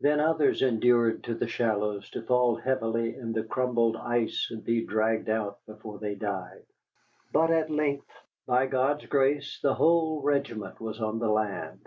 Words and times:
Then 0.00 0.20
others 0.20 0.62
endured 0.62 1.22
to 1.24 1.34
the 1.34 1.46
shallows 1.46 2.08
to 2.12 2.22
fall 2.22 2.56
heavily 2.56 3.14
in 3.14 3.34
the 3.34 3.42
crumbled 3.44 3.94
ice 3.94 4.46
and 4.50 4.64
be 4.64 4.82
dragged 4.82 5.28
out 5.28 5.58
before 5.66 5.98
they 5.98 6.14
died. 6.14 6.64
But 7.30 7.50
at 7.50 7.68
length, 7.68 8.08
by 8.46 8.68
God's 8.68 9.04
grace, 9.04 9.60
the 9.62 9.74
whole 9.74 10.22
regiment 10.22 10.80
was 10.80 10.98
on 10.98 11.18
the 11.18 11.28
land. 11.28 11.86